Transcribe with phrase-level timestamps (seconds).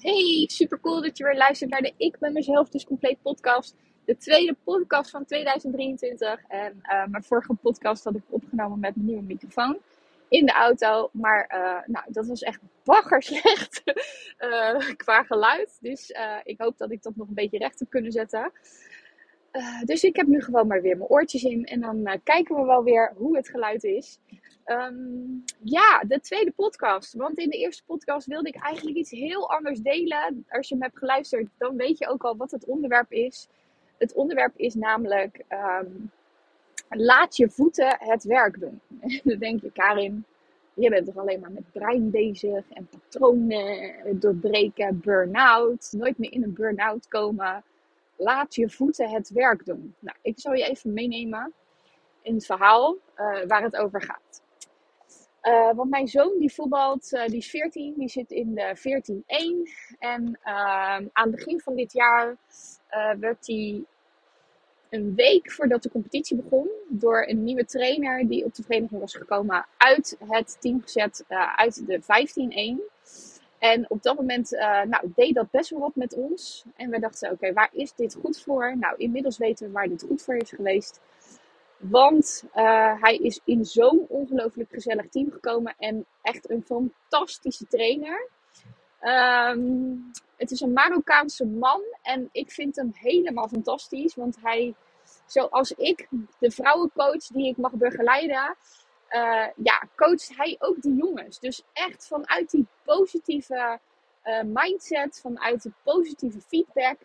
[0.00, 3.76] Hey, super cool dat je weer luistert naar de Ik ben mezelf dus compleet podcast.
[4.04, 6.42] De tweede podcast van 2023.
[6.48, 9.78] En uh, mijn vorige podcast had ik opgenomen met mijn nieuwe microfoon
[10.28, 11.08] in de auto.
[11.12, 13.82] Maar uh, nou, dat was echt bagger slecht
[14.38, 15.78] uh, qua geluid.
[15.80, 16.12] Dus
[16.44, 18.52] ik hoop dat ik dat nog een beetje recht heb kunnen zetten.
[19.84, 21.64] Dus ik heb nu gewoon maar weer mijn oortjes in.
[21.64, 24.18] En dan kijken we wel weer hoe het geluid is.
[24.66, 27.14] Um, ja, de tweede podcast.
[27.14, 30.46] Want in de eerste podcast wilde ik eigenlijk iets heel anders delen.
[30.48, 33.48] Als je me hebt geluisterd, dan weet je ook al wat het onderwerp is.
[33.98, 36.10] Het onderwerp is namelijk: um,
[36.88, 38.80] laat je voeten het werk doen.
[39.24, 40.24] dan denk je, Karin,
[40.74, 46.42] je bent toch alleen maar met brein bezig en patronen doorbreken, burn-out, nooit meer in
[46.42, 47.64] een burn-out komen.
[48.22, 49.94] Laat je voeten het werk doen.
[49.98, 51.52] Nou, ik zal je even meenemen
[52.22, 54.42] in het verhaal uh, waar het over gaat.
[55.42, 59.98] Uh, want mijn zoon die voetbalt, uh, die is 14, die zit in de 14-1.
[59.98, 62.36] En uh, aan het begin van dit jaar
[62.86, 63.84] eh, werd hij
[64.88, 69.14] een week voordat de competitie begon door een nieuwe trainer die op de vereniging was
[69.14, 71.24] gekomen uit het team gezet,
[71.56, 72.99] uit de 15-1.
[73.60, 74.50] En op dat moment
[74.84, 76.64] nou, deed dat best wel wat met ons.
[76.76, 78.76] En we dachten, oké, waar is dit goed voor?
[78.78, 81.00] Nou, inmiddels weten we waar dit goed voor is geweest.
[81.76, 88.28] Want uh, hij is in zo'n ongelooflijk gezellig team gekomen en echt een fantastische trainer.
[89.02, 94.14] Um, het is een Marokkaanse man en ik vind hem helemaal fantastisch.
[94.14, 94.74] Want hij,
[95.26, 98.56] zoals ik, de vrouwencoach die ik mag begeleiden,
[99.10, 101.38] uh, ja, coacht hij ook die jongens.
[101.38, 103.78] Dus echt vanuit die positieve
[104.24, 106.96] uh, mindset, vanuit de positieve feedback.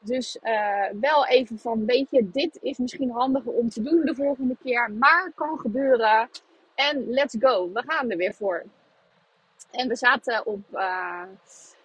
[0.00, 4.14] Dus uh, wel even van, weet je, dit is misschien handiger om te doen de
[4.14, 6.28] volgende keer, maar kan gebeuren.
[6.74, 8.64] En let's go, we gaan er weer voor.
[9.70, 10.60] En we zaten op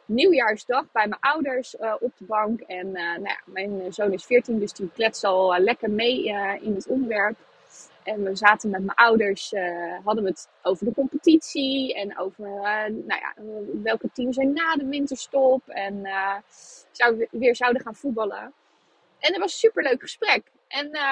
[0.06, 2.62] nieuwjaarsdag bij mijn ouders op de bank.
[2.62, 6.24] En nou ja, mijn zoon is 14, dus die kletst al lekker mee
[6.62, 7.38] in het onderwerp.
[8.04, 12.48] En we zaten met mijn ouders, uh, hadden we het over de competitie en over
[12.48, 13.34] uh, nou ja,
[13.84, 16.36] welke teams er na de winterstop en uh,
[16.92, 18.54] zou, weer zouden gaan voetballen.
[19.20, 20.44] En dat was een superleuk gesprek.
[20.68, 21.06] En nou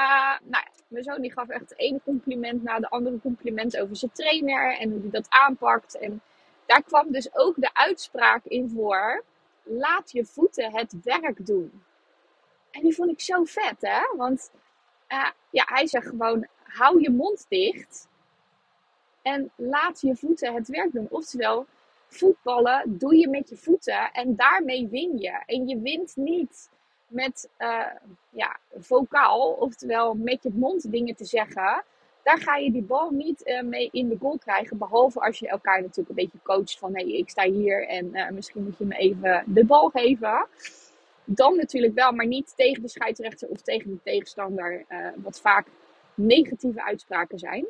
[0.50, 4.12] ja, mijn zoon die gaf echt het ene compliment na de andere compliment over zijn
[4.12, 5.98] trainer en hoe hij dat aanpakt.
[5.98, 6.22] En
[6.66, 9.24] daar kwam dus ook de uitspraak in voor:
[9.64, 11.84] laat je voeten het werk doen.
[12.72, 14.16] En die vond ik zo vet, hè?
[14.18, 14.52] Want
[15.50, 18.08] ja, hij zegt gewoon: hou je mond dicht
[19.22, 21.08] en laat je voeten het werk doen.
[21.10, 21.66] Oftewel,
[22.08, 25.44] voetballen doe je met je voeten en daarmee win je.
[25.46, 26.70] En je wint niet
[27.08, 27.86] met uh,
[28.30, 31.84] ja, vocaal, oftewel met je mond dingen te zeggen.
[32.24, 34.78] Daar ga je die bal niet uh, mee in de goal krijgen.
[34.78, 38.06] Behalve als je elkaar natuurlijk een beetje coacht van hé, hey, ik sta hier en
[38.06, 40.48] uh, misschien moet je me even de bal geven.
[41.26, 44.86] Dan natuurlijk wel, maar niet tegen de scheidsrechter of tegen de tegenstander.
[45.16, 45.68] wat vaak
[46.26, 47.66] negatieve uitspraken zijn.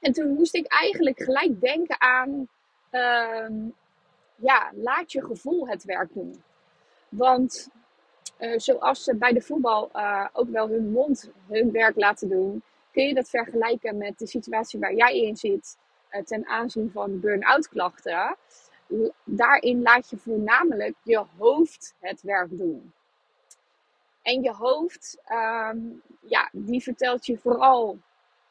[0.00, 2.48] En toen moest ik eigenlijk gelijk denken aan,
[2.92, 3.70] uh,
[4.36, 6.42] ja, laat je gevoel het werk doen.
[7.08, 7.68] Want
[8.38, 12.62] uh, zoals ze bij de voetbal uh, ook wel hun mond hun werk laten doen,
[12.92, 15.76] kun je dat vergelijken met de situatie waar jij in zit
[16.10, 18.36] uh, ten aanzien van burn-out klachten.
[19.24, 22.92] Daarin laat je voornamelijk je hoofd het werk doen.
[24.26, 27.98] En je hoofd, um, ja, die vertelt je vooral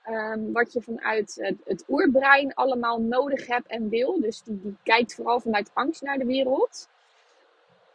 [0.09, 4.21] um, wat je vanuit het, oerbrein allemaal nodig hebt en wil.
[4.21, 6.89] Dus die, die kijkt vooral vanuit angst naar de wereld.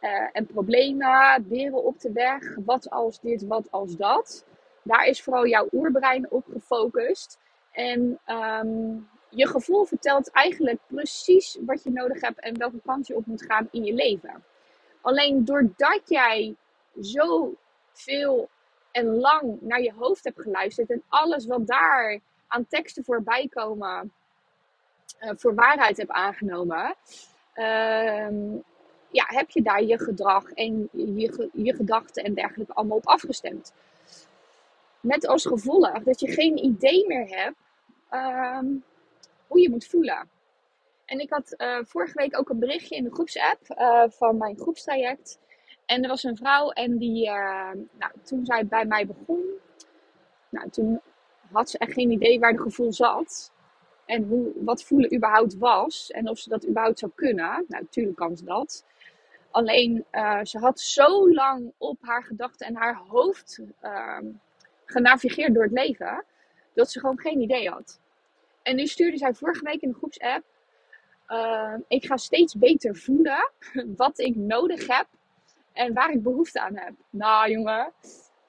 [0.01, 4.45] Uh, en problemen, beren op de weg, wat als dit, wat als dat.
[4.83, 7.39] Daar is vooral jouw oerbrein op gefocust.
[7.71, 13.15] En um, je gevoel vertelt eigenlijk precies wat je nodig hebt en welke kant je
[13.15, 14.43] op moet gaan in je leven.
[15.01, 16.55] Alleen doordat jij
[16.99, 17.55] zo
[17.93, 18.49] veel
[18.91, 24.13] en lang naar je hoofd hebt geluisterd en alles wat daar aan teksten voorbij komen
[25.19, 26.95] uh, voor waarheid hebt aangenomen,
[27.55, 28.29] uh,
[29.11, 33.73] ja, heb je daar je gedrag en je, je gedachten en dergelijke allemaal op afgestemd.
[34.99, 37.55] Met als gevolg dat je geen idee meer hebt
[38.11, 38.59] uh,
[39.47, 40.29] hoe je moet voelen.
[41.05, 44.57] En ik had uh, vorige week ook een berichtje in de groepsapp uh, van mijn
[44.57, 45.39] groepstraject.
[45.91, 49.43] En er was een vrouw en die, uh, nou, toen zij bij mij begon,
[50.49, 51.01] nou, toen
[51.51, 53.51] had ze echt geen idee waar de gevoel zat.
[54.05, 56.11] En hoe, wat voelen überhaupt was.
[56.11, 57.65] En of ze dat überhaupt zou kunnen.
[57.67, 58.85] Nou, natuurlijk kan ze dat.
[59.51, 64.17] Alleen, uh, ze had zo lang op haar gedachten en haar hoofd uh,
[64.85, 66.23] genavigeerd door het leven.
[66.73, 67.99] Dat ze gewoon geen idee had.
[68.63, 70.43] En nu stuurde zij vorige week in de groepsapp.
[71.27, 73.51] uh, ik ga steeds beter voelen
[74.03, 75.07] wat ik nodig heb
[75.73, 76.93] en waar ik behoefte aan heb.
[77.09, 77.91] Nou jongen,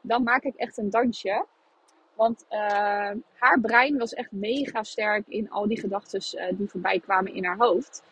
[0.01, 1.45] dan maak ik echt een dansje.
[2.15, 2.59] Want uh,
[3.35, 7.45] haar brein was echt mega sterk in al die gedachten uh, die voorbij kwamen in
[7.45, 8.03] haar hoofd.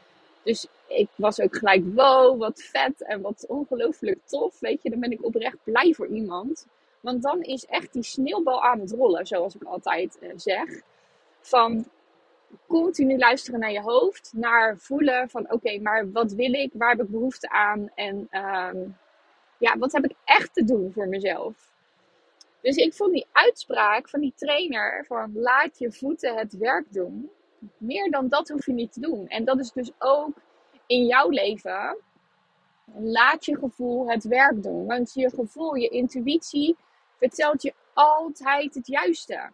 [0.42, 4.60] Dus ik was ook gelijk, wow, wat vet en wat ongelooflijk tof.
[4.60, 6.66] Weet je, dan ben ik oprecht blij voor iemand.
[7.00, 10.82] Want dan is echt die sneeuwbal aan het rollen, zoals ik altijd uh, zeg.
[11.40, 11.86] Van
[12.66, 17.00] continu luisteren naar je hoofd, naar voelen van oké, maar wat wil ik, waar heb
[17.00, 18.96] ik behoefte aan en um,
[19.58, 21.54] ja, wat heb ik echt te doen voor mezelf.
[22.60, 27.30] Dus ik vond die uitspraak van die trainer van laat je voeten het werk doen,
[27.76, 29.28] meer dan dat hoef je niet te doen.
[29.28, 30.32] En dat is dus ook
[30.86, 31.96] in jouw leven.
[32.94, 34.86] Laat je gevoel het werk doen.
[34.86, 36.76] Want je gevoel, je intuïtie
[37.18, 39.50] vertelt je altijd het juiste.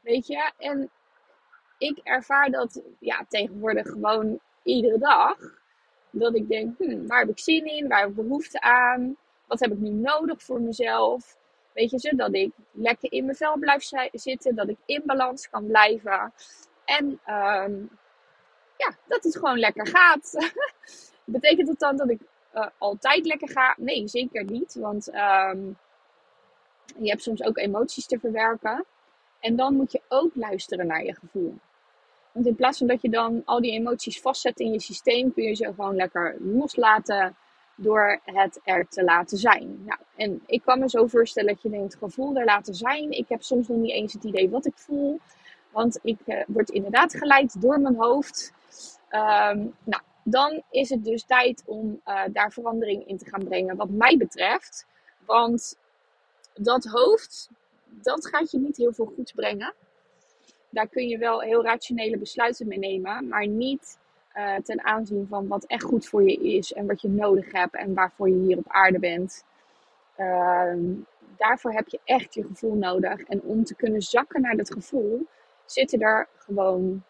[0.00, 0.52] Weet je?
[0.58, 0.90] En
[1.78, 5.36] ik ervaar dat ja, tegenwoordig gewoon iedere dag.
[6.10, 7.88] Dat ik denk, hm, waar heb ik zin in?
[7.88, 9.16] Waar heb ik behoefte aan?
[9.46, 11.36] Wat heb ik nu nodig voor mezelf?
[11.72, 14.54] Weet je, zodat ik lekker in mijn vel blijf zitten.
[14.54, 16.32] Dat ik in balans kan blijven.
[16.84, 17.90] En um,
[18.76, 20.52] ja, dat het gewoon lekker gaat.
[21.24, 22.20] Betekent dat dan dat ik
[22.54, 23.74] uh, altijd lekker ga?
[23.78, 24.74] Nee, zeker niet.
[24.74, 25.78] Want um,
[26.98, 28.84] je hebt soms ook emoties te verwerken.
[29.40, 31.54] En dan moet je ook luisteren naar je gevoel.
[32.32, 35.44] Want in plaats van dat je dan al die emoties vastzet in je systeem, kun
[35.44, 37.36] je ze gewoon lekker loslaten
[37.76, 39.84] door het er te laten zijn.
[39.84, 43.10] Nou, en ik kan me zo voorstellen dat je denkt, gevoel er laten zijn.
[43.10, 45.20] Ik heb soms nog niet eens het idee wat ik voel.
[45.70, 48.52] Want ik uh, word inderdaad geleid door mijn hoofd.
[49.10, 53.76] Um, nou, dan is het dus tijd om uh, daar verandering in te gaan brengen,
[53.76, 54.86] wat mij betreft.
[55.24, 55.78] Want
[56.54, 57.50] dat hoofd,
[58.02, 59.74] dat gaat je niet heel veel goeds brengen.
[60.70, 63.98] Daar kun je wel heel rationele besluiten mee nemen, maar niet
[64.36, 67.74] uh, ten aanzien van wat echt goed voor je is en wat je nodig hebt
[67.74, 69.44] en waarvoor je hier op aarde bent.
[70.18, 70.74] Uh,
[71.36, 73.20] daarvoor heb je echt je gevoel nodig.
[73.20, 75.26] En om te kunnen zakken naar dat gevoel,
[75.64, 77.02] zitten er gewoon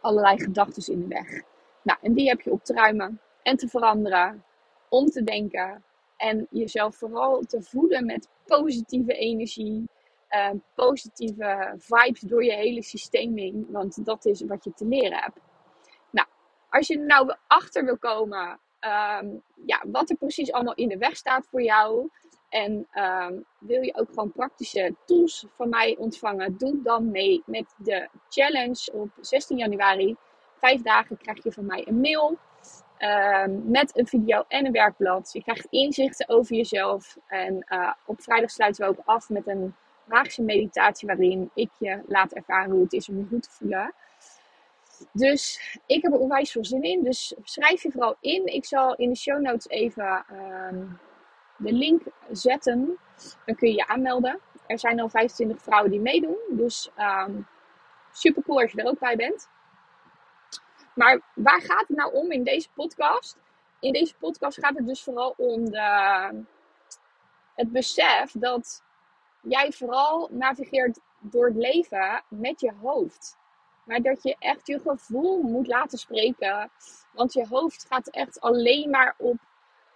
[0.00, 1.42] allerlei gedachten in de weg.
[1.82, 4.44] Nou, en die heb je op te ruimen en te veranderen,
[4.88, 5.84] om te denken
[6.16, 9.88] en jezelf vooral te voeden met positieve energie,
[10.30, 15.18] uh, positieve vibes door je hele systeem heen, want dat is wat je te leren
[15.18, 15.40] hebt.
[16.10, 16.28] Nou,
[16.70, 20.98] als je er nou achter wil komen, um, ja, wat er precies allemaal in de
[20.98, 22.10] weg staat voor jou,
[22.48, 26.58] en um, wil je ook gewoon praktische tools van mij ontvangen?
[26.58, 30.16] Doe dan mee met de challenge op 16 januari.
[30.58, 32.38] Vijf dagen krijg je van mij een mail
[32.98, 35.30] um, met een video en een werkblad.
[35.32, 37.16] Je krijgt inzichten over jezelf.
[37.26, 42.02] En uh, op vrijdag sluiten we ook af met een magische meditatie waarin ik je
[42.06, 43.94] laat ervaren hoe het is om je goed te voelen.
[45.12, 47.04] Dus ik heb er onwijs veel zin in.
[47.04, 48.46] Dus schrijf je vooral in.
[48.46, 50.24] Ik zal in de show notes even
[50.70, 50.98] um,
[51.56, 52.98] de link zetten.
[53.44, 54.40] Dan kun je je aanmelden.
[54.66, 56.38] Er zijn al 25 vrouwen die meedoen.
[56.50, 57.46] Dus um,
[58.12, 59.48] super cool als je er ook bij bent.
[60.96, 63.38] Maar waar gaat het nou om in deze podcast?
[63.80, 65.64] In deze podcast gaat het dus vooral om
[67.54, 68.82] het besef dat
[69.42, 73.36] jij vooral navigeert door het leven met je hoofd.
[73.84, 76.70] Maar dat je echt je gevoel moet laten spreken.
[77.12, 79.36] Want je hoofd gaat echt alleen maar op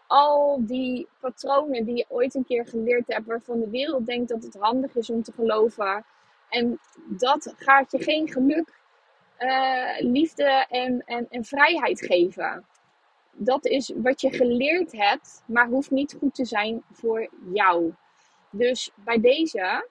[0.06, 4.42] al die patronen die je ooit een keer geleerd hebt, waarvan de wereld denkt dat
[4.42, 6.04] het handig is om te geloven.
[6.48, 8.79] En dat gaat je geen geluk,
[9.40, 12.64] uh, liefde en, en, en vrijheid geven.
[13.32, 17.94] Dat is wat je geleerd hebt, maar hoeft niet goed te zijn voor jou.
[18.50, 19.88] Dus bij deze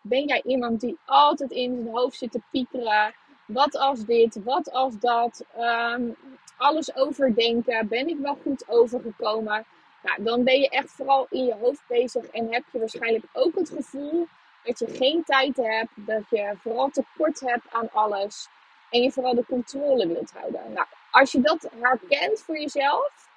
[0.00, 3.14] ben jij iemand die altijd in zijn hoofd zit te piekeren.
[3.46, 5.44] Wat als dit, wat als dat.
[5.58, 6.16] Um,
[6.56, 7.88] alles overdenken.
[7.88, 9.64] Ben ik wel goed overgekomen?
[10.02, 13.54] Nou, dan ben je echt vooral in je hoofd bezig en heb je waarschijnlijk ook
[13.54, 14.26] het gevoel
[14.66, 18.48] dat je geen tijd hebt, dat je vooral tekort hebt aan alles
[18.90, 20.72] en je vooral de controle wilt houden.
[20.72, 23.28] Nou, als je dat herkent voor jezelf,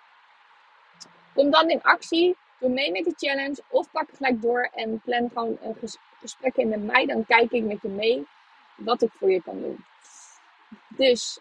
[1.33, 2.38] kom dan in actie.
[2.59, 5.75] Doe mee met de challenge of pak gelijk door en plan gewoon een
[6.19, 7.05] gesprek in met mij.
[7.05, 8.27] Dan kijk ik met je mee
[8.75, 9.86] wat ik voor je kan doen.
[10.88, 11.39] Dus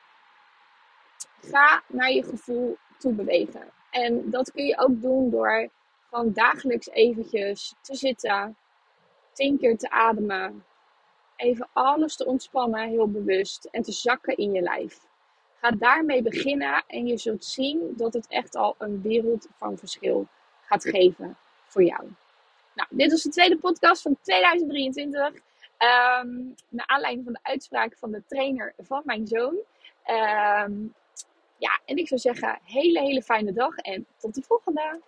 [1.40, 3.71] ga naar je gevoel toe bewegen.
[3.90, 5.68] En dat kun je ook doen door
[6.09, 8.57] gewoon dagelijks eventjes te zitten,
[9.38, 10.64] tien keer te ademen,
[11.37, 15.07] even alles te ontspannen, heel bewust, en te zakken in je lijf.
[15.61, 20.26] Ga daarmee beginnen en je zult zien dat het echt al een wereld van verschil
[20.61, 22.02] gaat geven voor jou.
[22.75, 25.26] Nou, dit was de tweede podcast van 2023.
[25.28, 29.57] Um, naar aanleiding van de uitspraak van de trainer van mijn zoon.
[30.02, 30.73] Ehm,
[31.59, 35.00] ja, en ik zou zeggen, hele, hele fijne dag en tot de volgende.